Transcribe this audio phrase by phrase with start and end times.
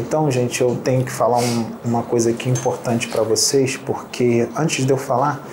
[0.00, 4.86] Então, gente, eu tenho que falar um, uma coisa aqui importante para vocês, porque antes
[4.86, 5.46] de eu falar,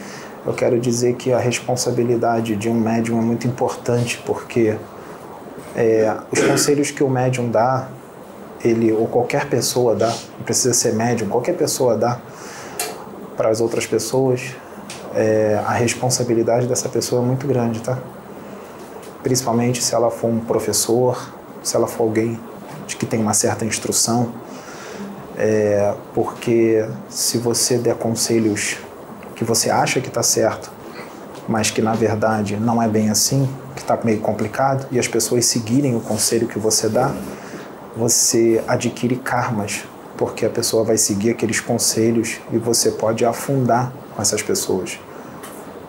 [0.45, 4.77] eu quero dizer que a responsabilidade de um médium é muito importante, porque
[5.75, 7.89] é, os conselhos que o médium dá,
[8.63, 12.18] ele ou qualquer pessoa dá, não precisa ser médium, qualquer pessoa dá
[13.35, 14.55] para as outras pessoas,
[15.13, 17.98] é, a responsabilidade dessa pessoa é muito grande, tá?
[19.21, 22.40] Principalmente se ela for um professor, se ela for alguém
[22.88, 24.32] de que tem uma certa instrução,
[25.38, 28.77] é, porque se você der conselhos
[29.36, 30.72] que você acha que está certo,
[31.48, 35.46] mas que na verdade não é bem assim, que está meio complicado, e as pessoas
[35.46, 37.13] seguirem o conselho que você dá,
[37.96, 39.84] você adquire karmas,
[40.18, 44.99] porque a pessoa vai seguir aqueles conselhos e você pode afundar com essas pessoas.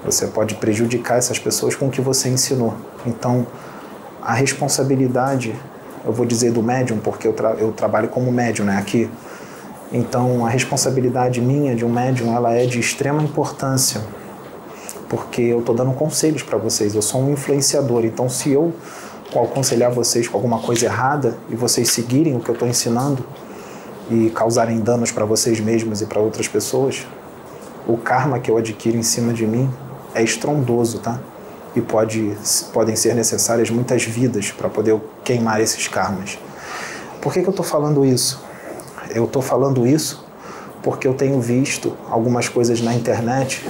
[0.04, 2.74] Você pode prejudicar essas pessoas com o que você ensinou.
[3.06, 3.46] Então,
[4.22, 5.58] a responsabilidade
[6.04, 9.10] eu vou dizer do médium, porque eu, tra eu trabalho como médium né, aqui.
[9.92, 14.00] Então, a responsabilidade minha de um médium ela é de extrema importância,
[15.08, 18.04] porque eu estou dando conselhos para vocês, eu sou um influenciador.
[18.04, 18.72] Então, se eu
[19.34, 23.24] aconselhar vocês com alguma coisa errada e vocês seguirem o que eu estou ensinando
[24.10, 27.06] e causarem danos para vocês mesmos e para outras pessoas,
[27.86, 29.70] o karma que eu adquiro em cima de mim
[30.14, 31.20] é estrondoso, tá?
[31.74, 32.36] E pode,
[32.72, 36.38] podem ser necessárias muitas vidas para poder queimar esses karmas.
[37.20, 38.42] Por que, que eu estou falando isso?
[39.10, 40.26] Eu estou falando isso
[40.82, 43.66] porque eu tenho visto algumas coisas na internet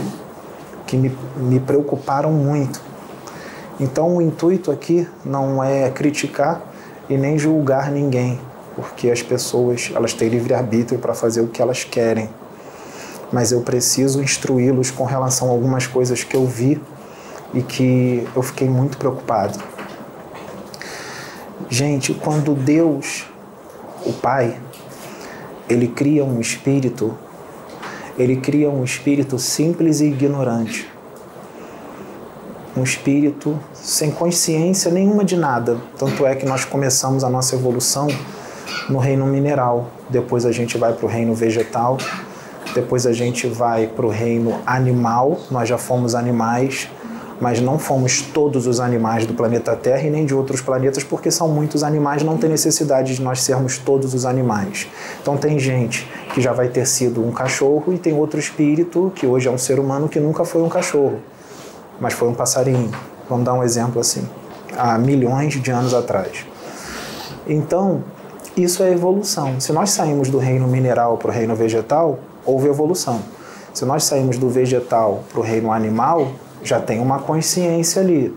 [0.87, 2.81] que me, me preocuparam muito.
[3.81, 6.61] Então o intuito aqui não é criticar
[7.09, 8.41] e nem julgar ninguém,
[8.75, 12.29] porque as pessoas elas têm livre arbítrio para fazer o que elas querem.
[13.33, 16.81] Mas eu preciso instruí-los com relação a algumas coisas que eu vi
[17.55, 19.59] e que eu fiquei muito preocupado.
[21.69, 23.27] Gente, quando Deus,
[24.05, 24.59] o Pai,
[25.69, 27.17] ele cria um espírito,
[28.19, 30.91] ele cria um espírito simples e ignorante.
[32.77, 35.79] Um espírito sem consciência nenhuma de nada.
[35.99, 38.09] Tanto é que nós começamos a nossa evolução
[38.89, 41.99] no reino mineral, depois a gente vai para o reino vegetal,
[42.75, 46.89] depois a gente vai para o reino animal, nós já fomos animais,
[47.41, 51.31] mas não fomos todos os animais do planeta Terra e nem de outros planetas, porque
[51.31, 54.89] são muitos animais, não tem necessidade de nós sermos todos os animais.
[55.21, 59.27] Então tem gente que já vai ter sido um cachorro e tem outro espírito que
[59.27, 61.19] hoje é um ser humano que nunca foi um cachorro,
[62.01, 62.91] mas foi um passarinho.
[63.29, 64.27] Vamos dar um exemplo assim,
[64.77, 66.47] há milhões de anos atrás.
[67.47, 68.03] Então,
[68.57, 69.61] isso é evolução.
[69.61, 73.21] Se nós saímos do reino mineral para o reino vegetal, houve evolução.
[73.73, 76.33] Se nós saímos do vegetal para o reino animal,
[76.63, 78.35] já tem uma consciência ali.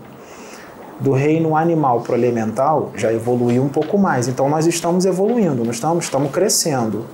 [1.00, 4.28] Do reino animal para o elemental, já evoluiu um pouco mais.
[4.28, 7.04] Então nós estamos evoluindo, nós estamos, estamos crescendo.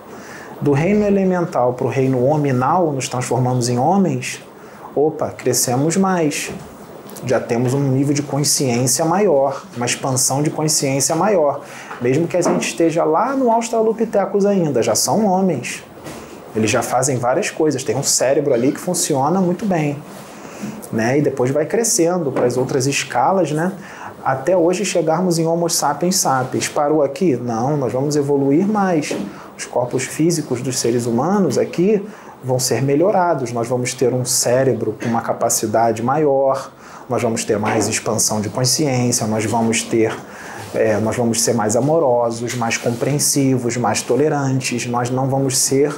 [0.60, 4.42] Do reino elemental para o reino hominal, nos transformamos em homens,
[4.94, 6.50] opa, crescemos mais.
[7.24, 11.62] Já temos um nível de consciência maior, uma expansão de consciência maior.
[12.00, 15.82] Mesmo que a gente esteja lá no Australopithecus ainda, já são homens.
[16.54, 19.96] Eles já fazem várias coisas, tem um cérebro ali que funciona muito bem
[20.92, 21.18] né?
[21.18, 23.72] E depois vai crescendo para as outras escalas, né?
[24.24, 26.68] Até hoje chegarmos em Homo sapiens sapiens.
[26.68, 27.36] Parou aqui?
[27.36, 29.16] Não, nós vamos evoluir mais.
[29.56, 32.04] Os corpos físicos dos seres humanos aqui
[32.42, 33.52] vão ser melhorados.
[33.52, 36.70] Nós vamos ter um cérebro com uma capacidade maior,
[37.08, 40.14] nós vamos ter mais expansão de consciência, nós vamos ter
[40.74, 45.94] é, nós vamos ser mais amorosos, mais compreensivos, mais tolerantes, nós não vamos ser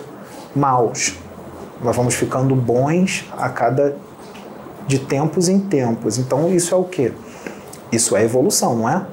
[0.55, 1.17] maus.
[1.83, 3.97] Nós vamos ficando bons a cada
[4.91, 6.19] de tempos em tempos.
[6.19, 7.13] Então isso é o que?
[7.93, 9.07] Isso é evolução, não é?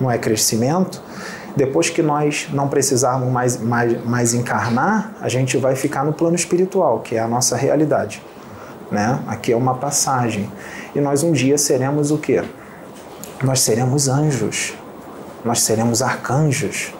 [0.00, 1.02] Não é crescimento.
[1.54, 6.34] Depois que nós não precisarmos mais, mais, mais encarnar, a gente vai ficar no plano
[6.34, 8.22] espiritual, que é a nossa realidade.
[8.90, 9.20] Né?
[9.26, 10.50] Aqui é uma passagem.
[10.94, 12.42] E nós um dia seremos o quê?
[13.44, 14.72] Nós seremos anjos,
[15.44, 16.94] nós seremos arcanjos,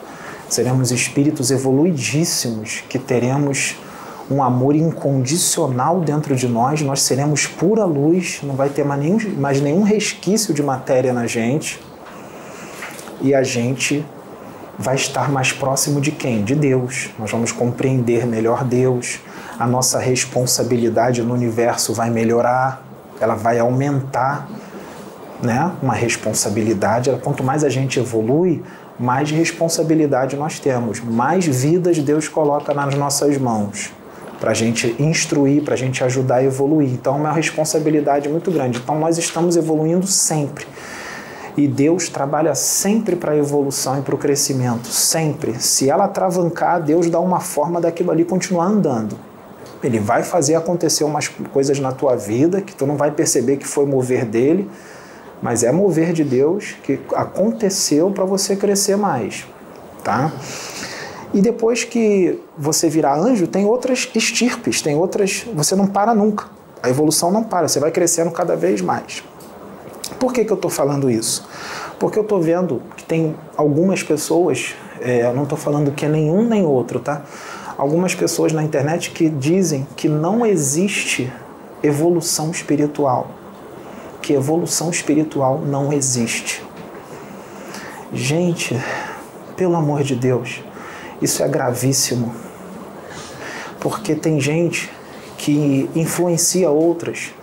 [0.47, 3.75] seremos espíritos evoluidíssimos que teremos
[4.29, 9.19] um amor incondicional dentro de nós, nós seremos pura luz, não vai ter mais nenhum,
[9.37, 11.79] mais nenhum resquício de matéria na gente.
[13.21, 14.05] E a gente
[14.77, 16.43] vai estar mais próximo de quem?
[16.43, 17.09] De Deus.
[17.19, 19.19] Nós vamos compreender melhor Deus.
[19.59, 22.83] A nossa responsabilidade no universo vai melhorar,
[23.19, 24.47] ela vai aumentar,
[25.41, 25.71] né?
[25.81, 27.11] Uma responsabilidade.
[27.21, 28.63] Quanto mais a gente evolui,
[28.99, 33.91] mais responsabilidade nós temos, mais vidas Deus coloca nas nossas mãos
[34.43, 36.89] para a gente instruir, para a gente ajudar a evoluir.
[36.89, 38.77] Então é uma responsabilidade muito grande.
[38.77, 40.67] Então nós estamos evoluindo sempre.
[41.55, 45.61] E Deus trabalha sempre para a evolução e para o crescimento, sempre.
[45.61, 49.17] Se ela travancar, Deus dá uma forma daquilo ali continuar andando.
[49.81, 53.65] Ele vai fazer acontecer umas coisas na tua vida que tu não vai perceber que
[53.65, 54.69] foi mover dele,
[55.41, 59.47] mas é mover de Deus que aconteceu para você crescer mais,
[60.03, 60.33] tá?
[61.33, 65.45] E depois que você virar anjo, tem outras estirpes, tem outras.
[65.55, 66.45] Você não para nunca.
[66.81, 69.23] A evolução não para, você vai crescendo cada vez mais.
[70.19, 71.47] Por que, que eu estou falando isso?
[71.97, 76.09] Porque eu estou vendo que tem algumas pessoas, é, eu não estou falando que é
[76.09, 77.23] nenhum nem outro, tá?
[77.77, 81.31] Algumas pessoas na internet que dizem que não existe
[81.81, 83.31] evolução espiritual.
[84.21, 86.63] Que evolução espiritual não existe.
[88.13, 88.77] Gente,
[89.55, 90.61] pelo amor de Deus,
[91.21, 92.33] isso é gravíssimo.
[93.79, 94.89] Porque tem gente
[95.37, 97.33] que influencia outras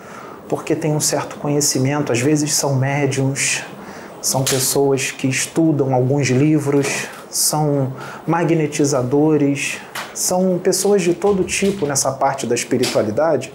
[0.51, 3.63] porque tem um certo conhecimento, às vezes são médiums,
[4.21, 7.93] são pessoas que estudam alguns livros, são
[8.27, 9.79] magnetizadores,
[10.13, 13.53] são pessoas de todo tipo nessa parte da espiritualidade,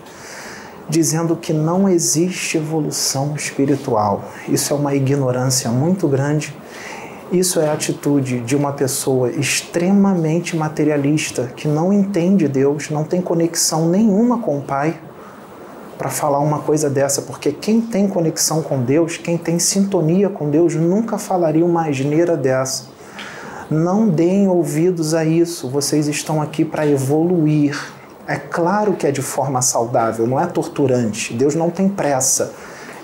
[0.87, 4.31] dizendo que não existe evolução espiritual.
[4.47, 6.55] Isso é uma ignorância muito grande.
[7.31, 13.19] Isso é a atitude de uma pessoa extremamente materialista que não entende Deus, não tem
[13.19, 14.99] conexão nenhuma com o Pai
[15.97, 20.49] para falar uma coisa dessa, porque quem tem conexão com Deus, quem tem sintonia com
[20.49, 22.85] Deus, nunca falaria uma asneira dessa.
[23.71, 27.75] Não deem ouvidos a isso, vocês estão aqui para evoluir.
[28.27, 31.33] É claro que é de forma saudável, não é torturante.
[31.33, 32.53] Deus não tem pressa.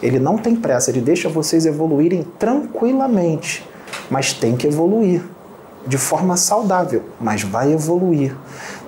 [0.01, 3.67] Ele não tem pressa, ele deixa vocês evoluírem tranquilamente,
[4.09, 5.21] mas tem que evoluir
[5.87, 8.35] de forma saudável, mas vai evoluir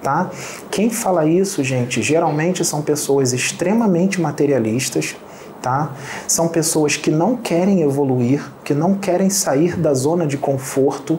[0.04, 0.30] tá?
[0.70, 5.16] Quem fala isso, gente, geralmente são pessoas extremamente materialistas,
[5.62, 5.94] tá?
[6.28, 11.18] São pessoas que não querem evoluir, que não querem sair da zona de conforto,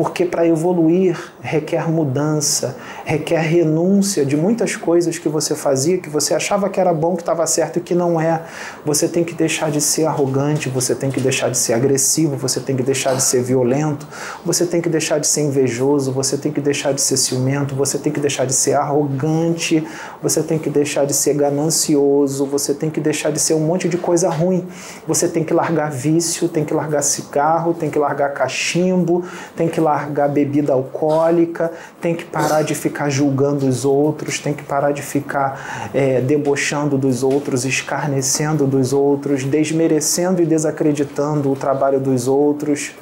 [0.00, 2.74] porque para evoluir requer mudança,
[3.04, 7.20] requer renúncia de muitas coisas que você fazia, que você achava que era bom, que
[7.20, 8.40] estava certo e que não é.
[8.82, 12.60] Você tem que deixar de ser arrogante, você tem que deixar de ser agressivo, você
[12.60, 14.08] tem que deixar de ser violento,
[14.42, 17.98] você tem que deixar de ser invejoso, você tem que deixar de ser ciumento, você
[17.98, 19.86] tem que deixar de ser arrogante,
[20.22, 23.86] você tem que deixar de ser ganancioso, você tem que deixar de ser um monte
[23.86, 24.66] de coisa ruim.
[25.06, 29.22] Você tem que largar vício, tem que largar cigarro, tem que largar cachimbo,
[29.54, 29.89] tem que largar
[30.32, 35.90] bebida alcoólica, tem que parar de ficar julgando os outros, tem que parar de ficar
[35.94, 42.92] é, debochando dos outros, escarnecendo dos outros, desmerecendo e desacreditando o trabalho dos outros.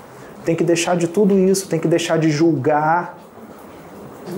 [0.44, 3.18] Tem que deixar de tudo isso, tem que deixar de julgar,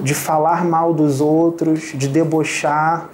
[0.03, 3.11] de falar mal dos outros, de debochar.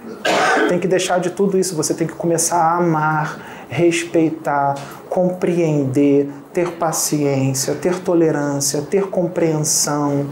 [0.69, 4.75] Tem que deixar de tudo isso, você tem que começar a amar, respeitar,
[5.09, 10.25] compreender, ter paciência, ter tolerância, ter compreensão.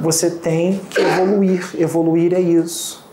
[0.00, 1.70] Você tem que evoluir.
[1.76, 3.04] Evoluir é isso.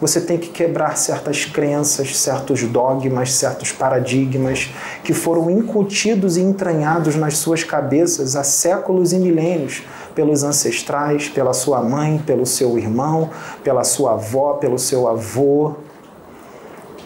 [0.00, 4.70] Você tem que quebrar certas crenças, certos dogmas, certos paradigmas
[5.04, 9.82] que foram incutidos e entranhados nas suas cabeças há séculos e milênios
[10.14, 13.28] pelos ancestrais, pela sua mãe, pelo seu irmão,
[13.62, 15.74] pela sua avó, pelo seu avô.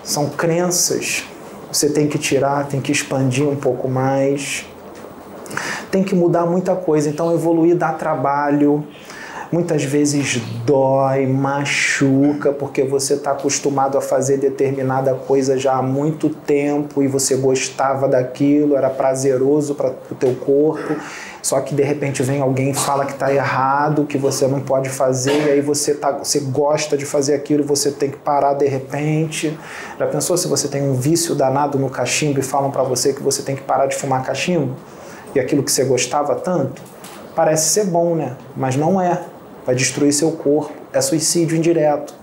[0.04, 1.24] São crenças
[1.76, 4.64] você tem que tirar, tem que expandir um pouco mais,
[5.90, 7.08] tem que mudar muita coisa.
[7.08, 8.86] Então, evoluir dá trabalho,
[9.54, 16.28] muitas vezes dói, machuca, porque você está acostumado a fazer determinada coisa já há muito
[16.28, 20.94] tempo e você gostava daquilo, era prazeroso para o teu corpo
[21.44, 24.88] só que de repente vem alguém e fala que está errado, que você não pode
[24.88, 28.54] fazer, e aí você, tá, você gosta de fazer aquilo e você tem que parar
[28.54, 29.54] de repente.
[29.98, 33.22] Já pensou se você tem um vício danado no cachimbo e falam para você que
[33.22, 34.74] você tem que parar de fumar cachimbo?
[35.34, 36.80] E aquilo que você gostava tanto?
[37.36, 38.38] Parece ser bom, né?
[38.56, 39.20] Mas não é.
[39.64, 40.72] Vai destruir seu corpo.
[40.92, 42.14] É suicídio indireto.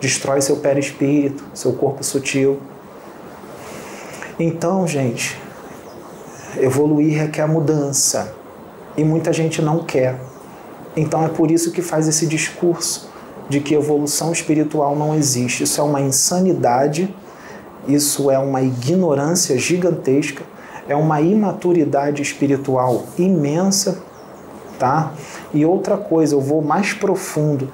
[0.00, 2.60] Destrói seu perispírito, seu corpo sutil.
[4.38, 5.38] Então, gente,
[6.58, 8.34] evoluir requer mudança
[8.96, 10.18] e muita gente não quer.
[10.96, 13.08] Então é por isso que faz esse discurso
[13.48, 15.64] de que evolução espiritual não existe.
[15.64, 17.14] Isso é uma insanidade,
[17.86, 20.42] isso é uma ignorância gigantesca,
[20.88, 24.02] é uma imaturidade espiritual imensa,
[24.80, 25.12] tá?
[25.54, 27.70] E outra coisa, eu vou mais profundo.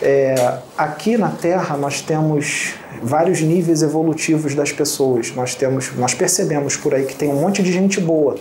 [0.00, 5.34] É, aqui na Terra nós temos vários níveis evolutivos das pessoas.
[5.34, 8.36] Nós temos, nós percebemos por aí que tem um monte de gente boa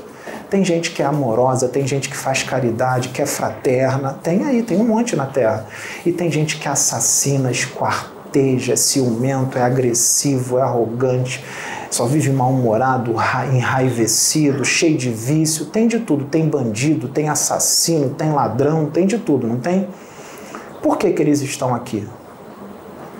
[0.51, 4.61] tem gente que é amorosa, tem gente que faz caridade, que é fraterna, tem aí,
[4.61, 5.65] tem um monte na Terra.
[6.05, 11.41] E tem gente que assassina, esquarteja, é ciumento, é agressivo, é arrogante,
[11.91, 13.13] só vive mal-humorado,
[13.53, 16.23] enraivecido, cheio de vício, tem de tudo.
[16.23, 19.89] Tem bandido, tem assassino, tem ladrão, tem de tudo, não tem?
[20.81, 22.07] Por que, que eles estão aqui?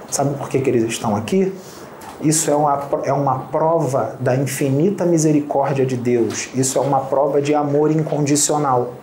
[0.10, 1.54] Sabe por que, que eles estão aqui?
[2.22, 6.50] Isso é uma, é uma prova da infinita misericórdia de Deus.
[6.56, 8.94] Isso é uma prova de amor incondicional.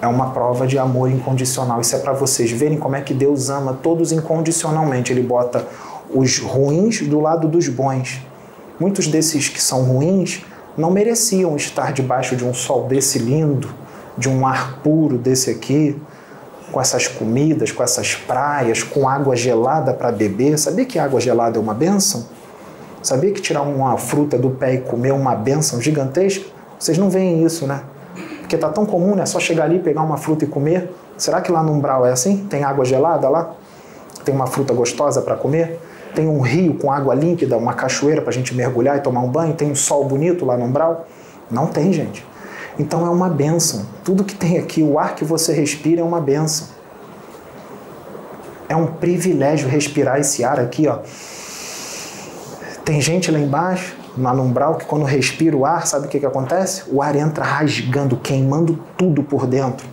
[0.00, 1.80] É uma prova de amor incondicional.
[1.82, 5.12] Isso é para vocês verem como é que Deus ama todos incondicionalmente.
[5.12, 5.66] Ele bota
[6.12, 8.20] os ruins do lado dos bons.
[8.78, 10.42] Muitos desses que são ruins
[10.76, 13.68] não mereciam estar debaixo de um sol desse lindo,
[14.16, 16.00] de um ar puro desse aqui,
[16.72, 20.58] com essas comidas, com essas praias, com água gelada para beber.
[20.58, 22.26] Sabia que água gelada é uma benção?
[23.02, 26.46] Sabia que tirar uma fruta do pé e comer é uma benção gigantesca?
[26.78, 27.82] Vocês não veem isso, né?
[28.40, 29.26] Porque tá tão comum, né?
[29.26, 30.90] Só chegar ali, pegar uma fruta e comer.
[31.16, 32.46] Será que lá no umbral é assim?
[32.48, 33.52] Tem água gelada lá?
[34.24, 35.78] Tem uma fruta gostosa para comer?
[36.14, 39.28] Tem um rio com água límpida, uma cachoeira para a gente mergulhar e tomar um
[39.28, 39.54] banho?
[39.54, 41.06] Tem um sol bonito lá no umbral?
[41.50, 42.24] Não tem, gente.
[42.78, 43.86] Então é uma benção.
[44.04, 46.68] Tudo que tem aqui, o ar que você respira é uma benção.
[48.68, 50.98] É um privilégio respirar esse ar aqui, ó.
[52.84, 56.18] Tem gente lá embaixo, lá no umbral, que quando respira o ar, sabe o que,
[56.18, 56.84] que acontece?
[56.88, 59.86] O ar entra rasgando, queimando tudo por dentro.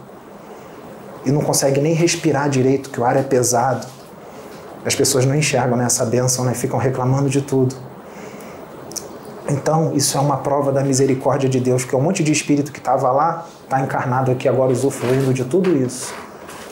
[1.25, 3.86] E não consegue nem respirar direito, que o ar é pesado.
[4.88, 6.53] As pessoas não enxergam né, bênção, né?
[6.53, 7.75] ficam reclamando de tudo.
[9.50, 12.79] Então, isso é uma prova da misericórdia de Deus, porque um monte de espírito que
[12.79, 16.13] estava lá está encarnado aqui agora usufruindo de tudo isso.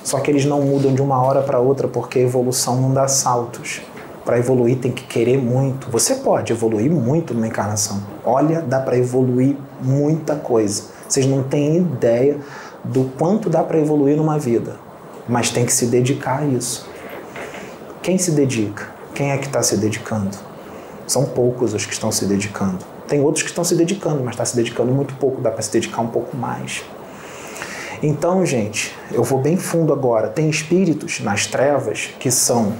[0.01, 3.05] Só que eles não mudam de uma hora para outra porque a evolução não dá
[3.05, 3.81] saltos.
[4.23, 5.91] Para evoluir tem que querer muito.
[5.91, 8.01] Você pode evoluir muito numa encarnação.
[8.23, 10.83] Olha, dá para evoluir muita coisa.
[11.05, 12.37] Vocês não têm ideia
[12.81, 14.77] do quanto dá para evoluir numa vida,
[15.27, 16.94] mas tem que se dedicar a isso.
[18.05, 18.87] Quem se dedica?
[19.15, 20.29] Quem é que está se dedicando?
[21.07, 22.77] São poucos os que estão se dedicando.
[23.07, 25.71] Tem outros que estão se dedicando, mas está se dedicando muito pouco, dá para se
[25.71, 26.83] dedicar um pouco mais.
[28.03, 30.27] Então, gente, eu vou bem fundo agora.
[30.27, 32.73] Tem espíritos nas trevas que são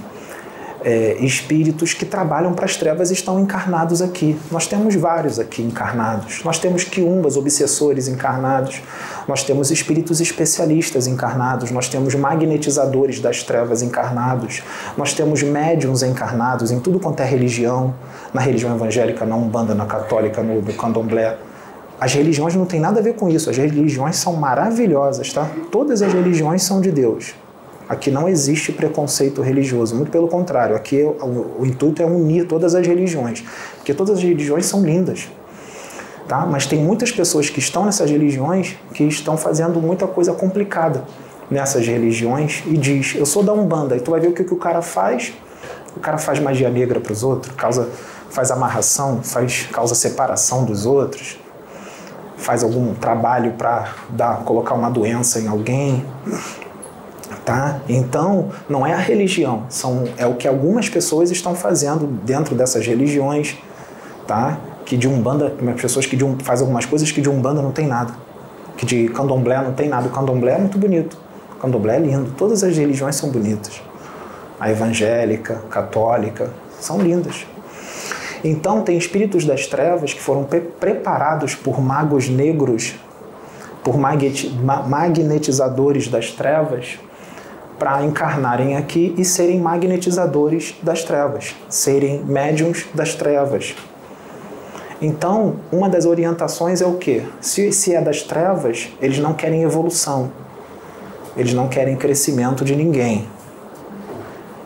[0.86, 4.38] é, espíritos que trabalham para as trevas estão encarnados aqui.
[4.52, 6.44] Nós temos vários aqui encarnados.
[6.44, 8.80] Nós temos quiumbas, obsessores encarnados.
[9.26, 11.72] Nós temos espíritos especialistas encarnados.
[11.72, 14.62] Nós temos magnetizadores das trevas encarnados.
[14.96, 17.92] Nós temos médiums encarnados em tudo quanto é religião.
[18.32, 21.36] Na religião evangélica, na Umbanda, na católica, no, no candomblé.
[22.00, 23.50] As religiões não têm nada a ver com isso.
[23.50, 25.50] As religiões são maravilhosas, tá?
[25.72, 27.34] Todas as religiões são de Deus.
[27.88, 30.74] Aqui não existe preconceito religioso, muito pelo contrário.
[30.74, 33.44] Aqui o, o, intuito é unir todas as religiões,
[33.76, 35.28] porque todas as religiões são lindas.
[36.26, 36.44] Tá?
[36.44, 41.04] Mas tem muitas pessoas que estão nessas religiões que estão fazendo muita coisa complicada
[41.48, 43.96] nessas religiões e diz: Eu sou da Umbanda.
[43.96, 45.32] E tu vai ver o que, que o cara faz.
[45.96, 47.88] O cara faz magia negra para os outros, causa,
[48.28, 51.38] faz amarração, faz, causa separação dos outros,
[52.36, 56.04] faz algum trabalho para colocar uma doença em alguém,
[57.46, 57.80] Tá?
[57.88, 62.84] Então, não é a religião, são, é o que algumas pessoas estão fazendo dentro dessas
[62.84, 63.56] religiões,
[64.26, 64.58] tá?
[64.84, 67.86] que de Umbanda, pessoas que de um, fazem algumas coisas que de Umbanda não tem
[67.86, 68.12] nada,
[68.76, 70.08] que de Candomblé não tem nada.
[70.08, 71.16] O Candomblé é muito bonito,
[71.52, 73.80] o Candomblé é lindo, todas as religiões são bonitas.
[74.58, 76.50] A evangélica, católica,
[76.80, 77.46] são lindas.
[78.42, 82.96] Então, tem espíritos das trevas que foram pre preparados por magos negros,
[83.84, 86.98] por magnetizadores das trevas,
[87.78, 93.74] para encarnarem aqui e serem magnetizadores das trevas, serem médiums das trevas.
[95.00, 97.22] Então, uma das orientações é o quê?
[97.40, 100.32] Se, se é das trevas, eles não querem evolução,
[101.36, 103.28] eles não querem crescimento de ninguém,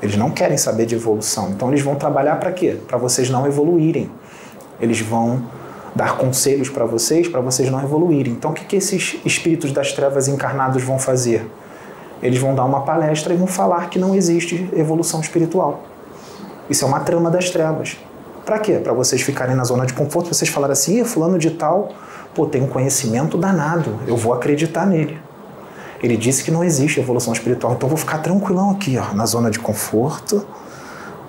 [0.00, 1.50] eles não querem saber de evolução.
[1.50, 2.78] Então, eles vão trabalhar para quê?
[2.86, 4.10] Para vocês não evoluírem.
[4.80, 5.42] Eles vão
[5.94, 8.32] dar conselhos para vocês, para vocês não evoluírem.
[8.32, 11.44] Então, o que, que esses espíritos das trevas encarnados vão fazer?
[12.22, 15.82] Eles vão dar uma palestra e vão falar que não existe evolução espiritual.
[16.68, 17.96] Isso é uma trama das trevas.
[18.44, 18.74] Para quê?
[18.74, 21.90] Para vocês ficarem na zona de conforto, vocês falarem assim, fulano de tal,
[22.34, 25.18] pô, tem um conhecimento danado, eu vou acreditar nele.
[26.02, 29.26] Ele disse que não existe evolução espiritual, então eu vou ficar tranquilão aqui, ó, na
[29.26, 30.46] zona de conforto,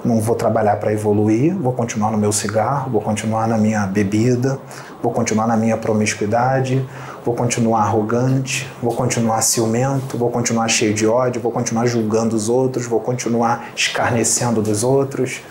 [0.04, 4.60] não vou trabalhar para evoluir, vou continuar no meu cigarro, vou continuar na minha bebida,
[5.02, 6.88] vou continuar na minha promiscuidade,
[7.24, 12.50] vou continuar arrogante, vou continuar ciumento, vou continuar cheio de ódio, vou continuar julgando os
[12.50, 15.42] outros, vou continuar escarnecendo dos outros,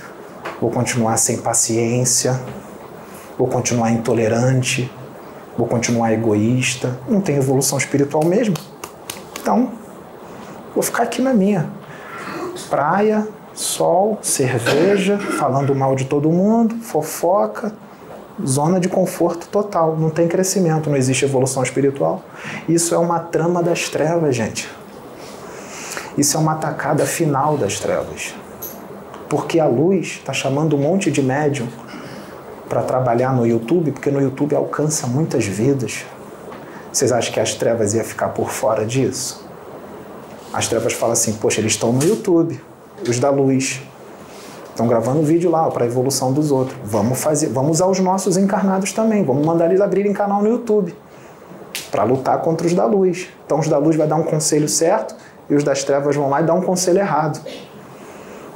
[0.60, 2.40] vou continuar sem paciência,
[3.38, 4.90] vou continuar intolerante,
[5.56, 6.98] vou continuar egoísta.
[7.08, 8.56] Não tem evolução espiritual mesmo.
[9.40, 9.72] Então,
[10.74, 11.70] vou ficar aqui na minha
[12.68, 13.26] praia,
[13.60, 17.72] sol, cerveja, falando mal de todo mundo, fofoca,
[18.44, 19.96] zona de conforto total.
[19.98, 22.22] Não tem crescimento, não existe evolução espiritual.
[22.66, 24.68] Isso é uma trama das trevas, gente.
[26.16, 28.34] Isso é uma atacada final das trevas.
[29.28, 31.68] Porque a luz está chamando um monte de médium
[32.66, 36.06] para trabalhar no YouTube, porque no YouTube alcança muitas vidas.
[36.90, 39.46] Vocês acham que as trevas ia ficar por fora disso?
[40.52, 42.60] As trevas falam assim: poxa, eles estão no YouTube,
[43.08, 43.82] os da luz.
[44.68, 46.76] Estão gravando vídeo lá para a evolução dos outros.
[46.84, 49.24] Vamos fazer, vamos usar os nossos encarnados também.
[49.24, 50.94] Vamos mandar eles abrirem canal no YouTube
[51.90, 53.28] para lutar contra os da luz.
[53.44, 55.14] Então os da luz vai dar um conselho certo
[55.48, 57.40] e os das trevas vão lá e dar um conselho errado.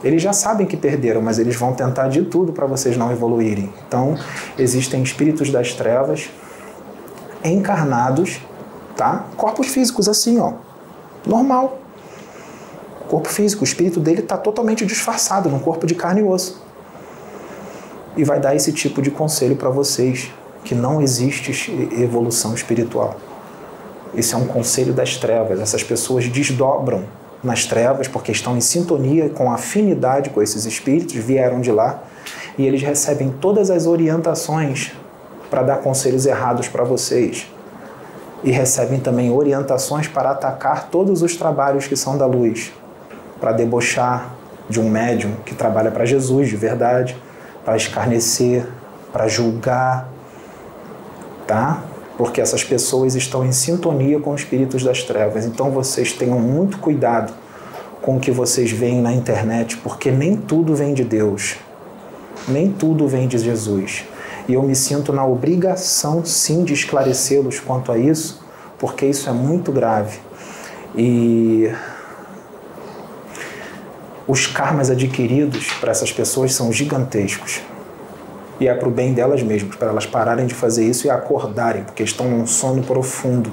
[0.03, 3.73] Eles já sabem que perderam, mas eles vão tentar de tudo para vocês não evoluírem.
[3.89, 4.15] Então,
[4.59, 6.29] existem espíritos das trevas
[7.43, 8.41] encarnados,
[8.97, 9.25] tá?
[9.37, 10.53] Corpos físicos assim, ó.
[11.27, 11.79] Normal.
[13.09, 16.63] Corpo físico, o espírito dele está totalmente disfarçado num corpo de carne e osso.
[18.17, 20.31] E vai dar esse tipo de conselho para vocês
[20.65, 23.17] que não existe evolução espiritual.
[24.17, 25.61] Esse é um conselho das trevas.
[25.61, 27.05] Essas pessoas desdobram
[27.43, 32.05] nas trevas porque estão em sintonia com afinidade com esses espíritos, vieram de lá
[32.57, 34.93] e eles recebem todas as orientações
[35.51, 37.47] para dar conselhos errados para vocês.
[38.43, 42.73] E recebem também orientações para atacar todos os trabalhos que são da luz,
[43.41, 44.35] para debochar
[44.69, 47.17] de um médium que trabalha para Jesus de verdade,
[47.65, 48.67] para escarnecer,
[49.13, 50.09] para julgar,
[51.47, 51.83] tá?
[52.17, 55.45] Porque essas pessoas estão em sintonia com os espíritos das trevas.
[55.45, 57.33] Então vocês tenham muito cuidado
[58.01, 61.57] com o que vocês veem na internet, porque nem tudo vem de Deus.
[62.47, 64.05] Nem tudo vem de Jesus.
[64.47, 68.45] E eu me sinto na obrigação, sim, de esclarecê-los quanto a isso,
[68.79, 70.19] porque isso é muito grave.
[70.95, 71.73] E
[74.27, 77.61] os karmas adquiridos para essas pessoas são gigantescos.
[78.59, 81.83] E é para o bem delas mesmas, para elas pararem de fazer isso e acordarem,
[81.83, 83.53] porque estão num sono profundo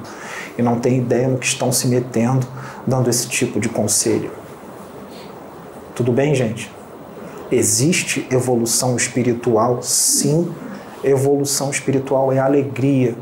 [0.58, 2.48] e não têm ideia no que estão se metendo,
[2.86, 4.32] dando esse tipo de conselho.
[5.96, 6.72] Tudo bem, gente?
[7.52, 9.82] Existe evolução espiritual?
[9.82, 10.54] Sim.
[11.04, 13.16] Evolução espiritual é alegria.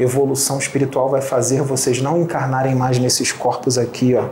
[0.00, 4.28] Evolução espiritual vai fazer vocês não encarnarem mais nesses corpos aqui, ó,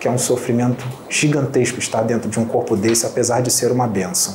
[0.00, 3.86] que é um sofrimento gigantesco estar dentro de um corpo desse, apesar de ser uma
[3.86, 4.34] benção.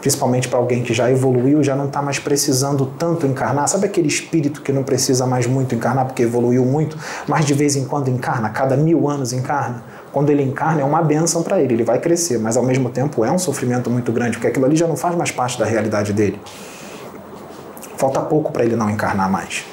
[0.00, 3.66] Principalmente para alguém que já evoluiu, já não está mais precisando tanto encarnar.
[3.66, 7.74] Sabe aquele espírito que não precisa mais muito encarnar porque evoluiu muito, mas de vez
[7.74, 9.82] em quando encarna, cada mil anos encarna?
[10.16, 13.22] quando ele encarna é uma benção para ele, ele vai crescer, mas ao mesmo tempo
[13.22, 16.14] é um sofrimento muito grande, porque aquilo ali já não faz mais parte da realidade
[16.14, 16.40] dele.
[17.98, 19.66] Falta pouco para ele não encarnar mais.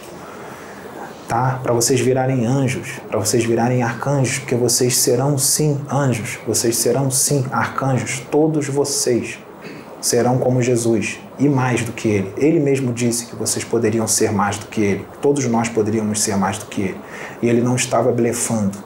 [1.34, 1.60] Tá?
[1.64, 7.10] Para vocês virarem anjos, para vocês virarem arcanjos, porque vocês serão sim anjos, vocês serão
[7.10, 9.40] sim arcanjos, todos vocês
[10.00, 12.32] serão como Jesus e mais do que ele.
[12.38, 15.08] Ele mesmo disse que vocês poderiam ser mais do que ele.
[15.24, 16.98] Todos nós poderíamos ser mais do que ele.
[17.42, 18.78] E ele não estava blefando.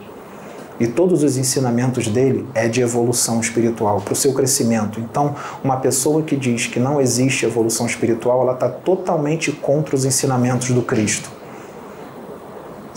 [0.79, 5.01] E todos os ensinamentos dele é de evolução espiritual, para o seu crescimento.
[5.01, 10.05] Então, uma pessoa que diz que não existe evolução espiritual, ela está totalmente contra os
[10.05, 11.35] ensinamentos do Cristo.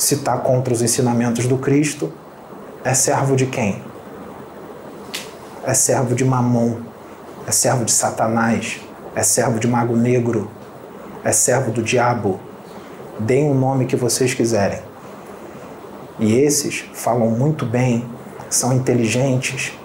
[0.00, 2.10] Se está contra os ensinamentos do Cristo,
[2.82, 3.82] é servo de quem?
[5.62, 6.78] É servo de Mamon,
[7.46, 8.80] é servo de Satanás,
[9.14, 10.50] é servo de Mago Negro,
[11.22, 12.40] é servo do diabo.
[13.18, 14.80] Deem o nome que vocês quiserem.
[16.18, 18.02] E esses falam muito bem,
[18.48, 19.78] são inteligentes,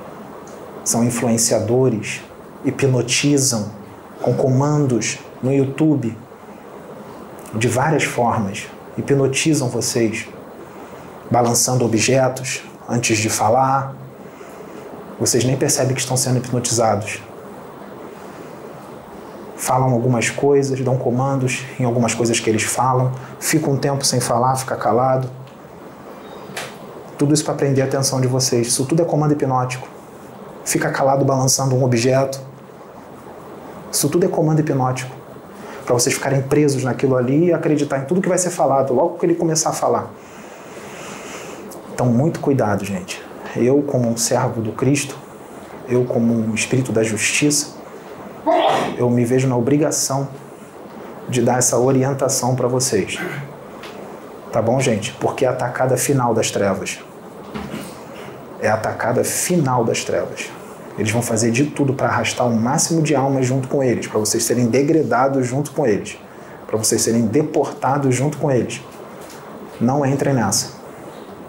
[0.85, 2.21] são influenciadores,
[2.63, 3.69] hipnotizam
[4.21, 6.17] com comandos no YouTube
[7.53, 8.69] de várias formas.
[8.97, 10.27] Hipnotizam vocês,
[11.29, 13.95] balançando objetos antes de falar.
[15.19, 17.21] Vocês nem percebem que estão sendo hipnotizados.
[19.55, 24.19] Falam algumas coisas, dão comandos em algumas coisas que eles falam, ficam um tempo sem
[24.19, 25.29] falar, fica calado
[27.17, 28.67] tudo isso para prender a atenção de vocês.
[28.67, 29.87] Isso tudo é comando hipnótico.
[30.63, 32.39] Fica calado balançando um objeto.
[33.91, 35.15] Isso tudo é comando hipnótico.
[35.85, 39.17] Para vocês ficarem presos naquilo ali e acreditar em tudo que vai ser falado logo
[39.19, 40.11] que ele começar a falar.
[41.93, 43.23] Então, muito cuidado, gente.
[43.55, 45.15] Eu, como um servo do Cristo,
[45.87, 47.75] eu, como um espírito da justiça,
[48.97, 50.27] eu me vejo na obrigação
[51.29, 53.19] de dar essa orientação para vocês.
[54.51, 55.11] Tá bom, gente?
[55.13, 56.99] Porque é a atacada final das trevas.
[58.59, 60.49] É a atacada final das trevas.
[60.97, 64.19] Eles vão fazer de tudo para arrastar o máximo de almas junto com eles, para
[64.19, 66.17] vocês serem degradados junto com eles,
[66.65, 68.81] para vocês serem deportados junto com eles.
[69.79, 70.73] Não entrem nessa.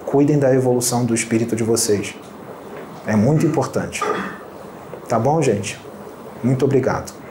[0.04, 2.14] Cuidem da evolução do espírito de vocês.
[3.06, 4.02] É muito importante.
[5.08, 5.78] Tá bom, gente?
[6.42, 7.25] Muito obrigado.